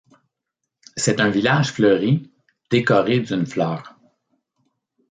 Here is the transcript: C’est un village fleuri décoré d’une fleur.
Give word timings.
C’est 0.97 1.19
un 1.21 1.29
village 1.29 1.73
fleuri 1.73 2.33
décoré 2.71 3.19
d’une 3.19 3.45
fleur. 3.45 3.99